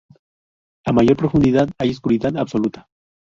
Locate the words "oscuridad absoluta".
1.91-2.87